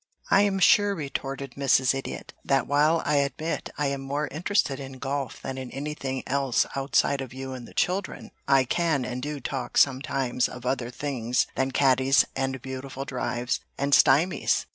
"I 0.31 0.41
am 0.41 0.57
sure," 0.57 0.95
retorted 0.95 1.53
Mrs. 1.53 1.93
Idiot, 1.93 2.33
"that 2.43 2.65
while 2.65 3.03
I 3.05 3.17
admit 3.17 3.69
I 3.77 3.85
am 3.89 4.01
more 4.01 4.27
interested 4.29 4.79
in 4.79 4.93
golf 4.93 5.39
than 5.43 5.59
in 5.59 5.69
anything 5.69 6.23
else 6.25 6.65
outside 6.75 7.21
of 7.21 7.35
you 7.35 7.53
and 7.53 7.67
the 7.67 7.73
children, 7.75 8.31
I 8.47 8.63
can 8.63 9.05
and 9.05 9.21
do 9.21 9.39
talk 9.39 9.77
sometimes 9.77 10.49
of 10.49 10.65
other 10.65 10.89
things 10.89 11.45
than 11.53 11.69
caddies, 11.69 12.25
and 12.35 12.59
beautiful 12.63 13.05
drives, 13.05 13.59
and 13.77 13.93
stymies. 13.93 14.65